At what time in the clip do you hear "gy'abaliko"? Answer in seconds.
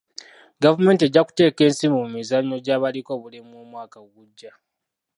2.65-3.09